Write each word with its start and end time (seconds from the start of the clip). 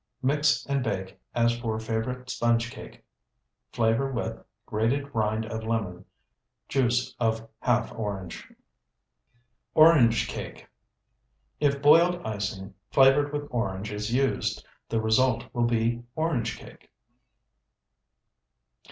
Mix 0.23 0.65
and 0.65 0.83
bake 0.83 1.19
as 1.35 1.55
for 1.59 1.79
Favorite 1.79 2.27
Sponge 2.27 2.71
Cake, 2.71 3.05
flavor 3.71 4.11
with 4.11 4.43
Grated 4.65 5.13
rind 5.13 5.45
of 5.45 5.63
lemon. 5.63 6.05
Juice 6.67 7.15
of 7.19 7.47
½ 7.61 7.95
orange. 7.95 8.51
ORANGE 9.75 10.27
CAKE 10.27 10.67
If 11.59 11.83
boiled 11.83 12.19
icing 12.25 12.73
flavored 12.89 13.31
with 13.31 13.47
orange 13.51 13.91
is 13.91 14.11
used, 14.11 14.65
the 14.89 14.99
result 14.99 15.43
will 15.53 15.65
be 15.67 16.01
orange 16.15 16.57
cake. 16.57 16.89